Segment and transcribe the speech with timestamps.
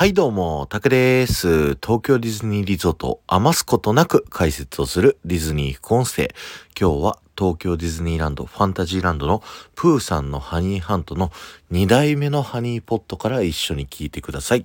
[0.00, 1.74] はいどうも、タクです。
[1.74, 6.34] 東京ディズニーリゾート余すことなく解説をするディズニー副音声。
[6.74, 9.42] 今日は東京ディズニーランドファンタジーランドの
[9.74, 11.30] プーさんのハニーハントの
[11.70, 14.64] 2代目のハニーポットから一緒に聞いてください。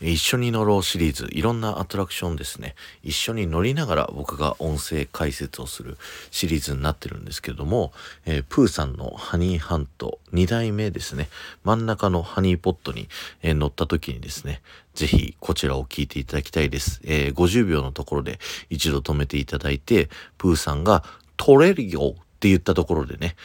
[0.00, 5.96] 一緒に乗ろうシリーズ、いろんなアトラクションですね、一緒に乗りながら僕が音声解説をする
[6.30, 7.92] シリーズになってるんですけども、
[8.26, 11.28] えー、プーさんのハニーハント2代目ですね、
[11.64, 13.08] 真ん中のハニーポットに、
[13.42, 14.60] えー、乗った時にですね、
[14.94, 17.00] ぜひこちらを聞いていただきたいです。
[17.04, 18.38] えー、50秒のところで
[18.70, 21.04] 一度止めていただいて、プーさんが
[21.36, 23.36] 取れるよって言ったところでね、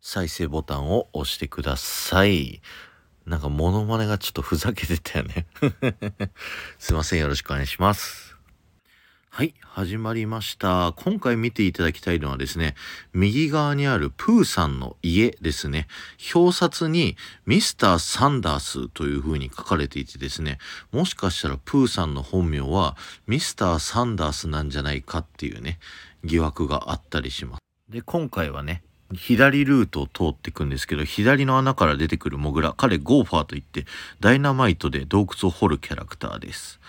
[0.00, 2.60] 再生ボタンを押してください。
[3.26, 5.46] なんかモノマネがちょっとふざけてたよね
[6.78, 7.20] すいません。
[7.20, 8.34] よろしくお願いします。
[9.30, 10.92] はい、始まりました。
[10.92, 12.76] 今回見ていただきたいのはですね、
[13.12, 15.88] 右側にあるプーさんの家ですね。
[16.34, 20.58] 表札にミスター・サンダースという風に書かれていてですね、
[20.92, 25.80] もしかしたらプーさんの本名はミスター・サンダースなんじゃないかっていうね、
[26.22, 27.60] 疑惑があったりします。
[27.88, 33.84] で、今回はね、左ルートを通っていくんですけど、左の穴から出てくるモグラ、彼ゴーファーといって、
[34.20, 36.80] ダイナマイトで洞窟を掘るキャラクターです。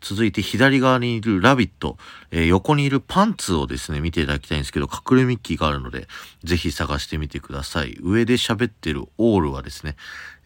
[0.00, 1.98] 続いて左側にいるラビット、
[2.30, 6.08] えー、横にいるパンツをですね、見ていただきたいんですけど、隠れミッキーがあるので、
[6.42, 7.96] ぜひ探してみてください。
[8.00, 9.96] 上で喋ってるオールはですね、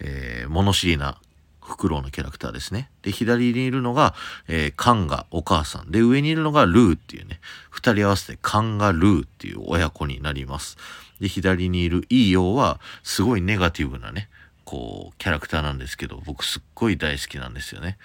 [0.00, 1.20] えー、物知りな
[1.65, 2.91] フクロウのキャラクターですね。
[3.03, 4.15] で、左にいるのが、
[4.48, 5.91] えー、カンガ、お母さん。
[5.91, 7.41] で、上にいるのがルーっていうね、
[7.71, 10.77] 二人合わせてカンガルーっていう親子になります。
[11.21, 14.29] で、左にいるイーヨーは、すごいネガティブなね、
[14.65, 17.97] こう、キャラクターなんですけど、僕すっごい大好きなんですよね。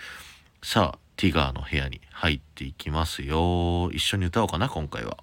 [0.63, 3.91] さあ、ティガーの部屋に入っていきますよ。
[3.91, 5.17] 一緒に歌おうかな、今回は。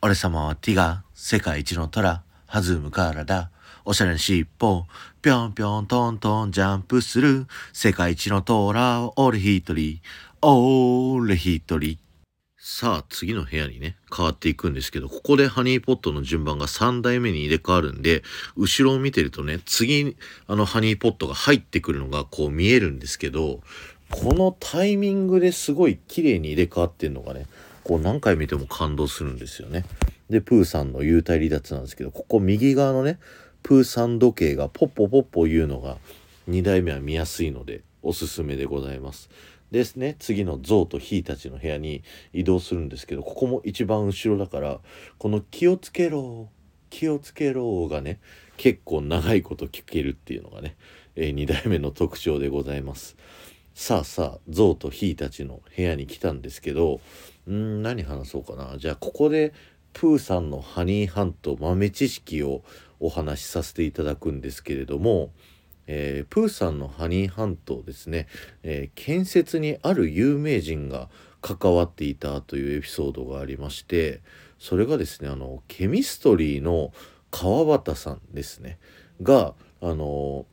[0.00, 3.50] 俺様はティガー、世界一の虎、弾むからだ。
[3.84, 4.86] おしゃれな尻尾、
[5.22, 7.46] ぴょんぴょんトントンジャンプする。
[7.72, 10.00] 世界一の虎を俺一人、
[10.40, 11.98] 俺一人。
[12.56, 18.22] さあ、次の部屋にね、変わっていくんですけど、ここでハニーポットの順番が3代目に入れ替わるんで、
[18.56, 23.62] 後ろを見てるとね、次、あのハニーポットが入ってくるのがこう見えるんですけど、
[24.10, 27.46] このタイミングですごい綺麗に入れ替わってんのがね、
[27.82, 29.84] こう何回見ても感動するんですよね。
[30.30, 33.18] で、プーさんの幽体離脱なんですけど、ここ右側のね、
[33.62, 35.98] プーさん時計がポッポポッポ言うのが
[36.48, 39.30] 2代目は見やすいので、おすすめでございます。
[39.70, 42.02] ですね次のゾウとヒーたちの部屋に
[42.34, 44.80] 移動するんですけどここも一番後ろだから
[45.16, 46.50] この「気をつけろ
[46.90, 48.20] 気をつけろ」がね
[48.58, 50.76] 結構長いこと聞けるっていうのがね、
[51.16, 53.16] えー、2代目の特徴でございます。
[53.74, 57.00] さあさあゾウとヒーたちの部屋に来たんですけど
[57.50, 59.54] ん何話そうかなじゃあここで
[59.94, 62.62] プーさんのハニーハント豆知識を
[63.02, 65.30] お話しさせていただくんですけれども
[65.86, 68.28] えー、プーさんのハニーハントですね、
[68.62, 71.08] えー、建設にある有名人が
[71.40, 74.20] 関わっていたというエピソードがありまして
[74.58, 76.92] それがですねあのケミストリーの
[77.30, 78.78] 川端さんですね。
[79.22, 80.46] があの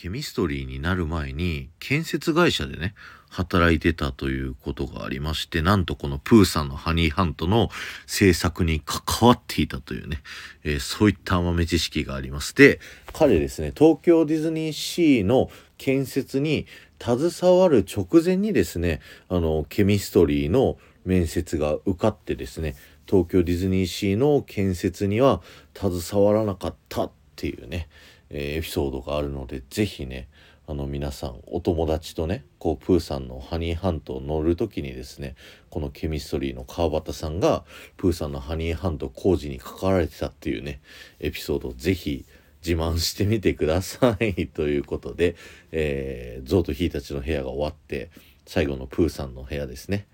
[0.00, 2.94] ケミストリーになる前に建設会社でね
[3.30, 7.68] 働いてたということがありましてなんとこのプーさんのハニーハントの
[8.06, 10.22] 制作に関わっていたというね、
[10.62, 12.78] えー、そういった豆知識がありますで
[13.12, 16.68] 彼ですね東京ディズニーシーの建設に
[17.02, 25.42] 携わる直前にですねあのケミストリーの面接が受かってですね東京ディズニーシーの建設には
[25.76, 27.88] 携わらなかったっていうね
[28.30, 30.28] え、エピソードがあるので是非ね
[30.66, 35.34] あの皆さんお友達とねこうプーさんのハニーハントを乗る時にですね
[35.70, 37.64] このケミストリーの川端さんが
[37.96, 40.82] プーさんのハニーハント工事に関わられてたっていうね
[41.20, 42.26] エピソードを是非
[42.66, 45.36] 自慢してみてください ということで、
[45.72, 48.10] えー、ゾウとヒーたちの部屋が終わって
[48.44, 50.06] 最後のプーさんの部屋ですね。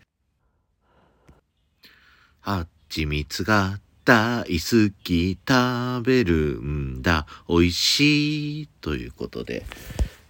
[2.40, 7.26] はちみつが大好き食べるんだ。
[7.48, 9.64] 美味しいということで、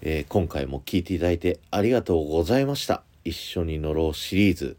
[0.00, 3.02] えー、今回も聴いていただいてありがとうございました。
[3.24, 4.76] 一緒に乗ろうシリーズ。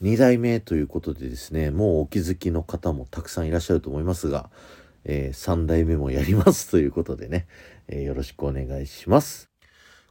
[0.00, 4.48] 2代目ということでですねもうお気づきの方もたくさんいらっしゃると思いますが、
[5.04, 7.46] えー、3代目もやりますということでね、
[7.88, 9.53] えー、よろしくお願いします。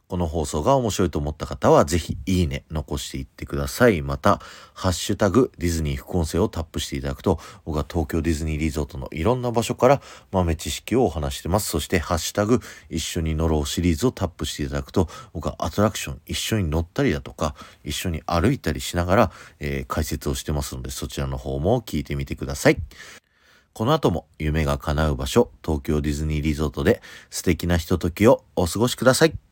[0.08, 4.02] この放送が面白いと思った方は、ぜひいいね、残していってください。
[4.02, 4.40] また、
[4.74, 11.70] ハッシュタグ、ディズニー副音声をタップしていただくと、僕は東京ディズニーリゾートのいろんな場所から豆知識をお話してます。
[11.70, 12.60] そして、ハッシュタグ、
[12.90, 22.76] 一緒に乗ろうシリーズをタップしていただくと、僕はアトラクション一緒に乗ったりだとか、一緒に歩いたりしながら、えー、解説をしてますので、そちらの方も聞いてみてください。
[23.72, 29.43] この後も夢が叶う場所、東京ディズニーリゾートで素敵なひとときをお過ごしください。